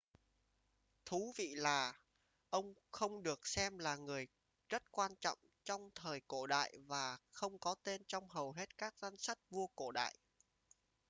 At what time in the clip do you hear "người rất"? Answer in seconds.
3.95-4.83